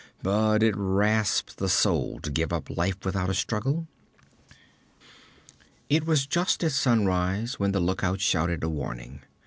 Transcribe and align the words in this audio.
'But 0.23 0.63
it 0.63 0.73
rasps 0.75 1.53
the 1.53 1.69
soul 1.69 2.19
to 2.21 2.31
give 2.31 2.51
up 2.51 2.71
life 2.75 3.05
without 3.05 3.29
a 3.29 3.35
struggle.' 3.35 3.87
It 5.91 6.07
was 6.07 6.25
just 6.25 6.63
at 6.63 6.71
sunrise 6.71 7.59
when 7.59 7.71
the 7.71 7.79
lookout 7.79 8.19
shouted 8.19 8.63
a 8.63 8.69
warning. 8.69 9.21